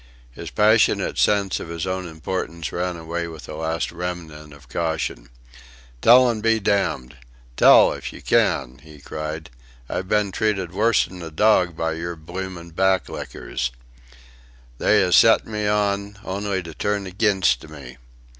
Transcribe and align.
His 0.31 0.49
passionate 0.49 1.19
sense 1.19 1.59
of 1.59 1.69
his 1.69 1.85
own 1.85 2.07
importance 2.07 2.71
ran 2.71 2.97
away 2.97 3.27
with 3.27 3.47
a 3.47 3.53
last 3.53 3.91
remnant 3.91 4.51
of 4.51 4.67
caution. 4.67 5.29
"Tell 6.01 6.27
an' 6.27 6.41
be 6.41 6.59
damned! 6.59 7.17
Tell, 7.55 7.93
if 7.93 8.11
yer 8.11 8.19
can!" 8.21 8.79
he 8.79 8.99
cried. 8.99 9.51
"I've 9.87 10.07
been 10.09 10.31
treated 10.31 10.71
worser'n 10.71 11.21
a 11.21 11.29
dorg 11.29 11.77
by 11.77 11.91
your 11.93 12.15
blooming 12.15 12.71
back 12.71 13.09
lickers. 13.09 13.69
They 14.79 15.03
'as 15.03 15.15
set 15.15 15.45
me 15.45 15.67
on, 15.67 16.17
only 16.23 16.63
to 16.63 16.73
turn 16.73 17.05
aginst 17.05 17.69
me. 17.69 17.97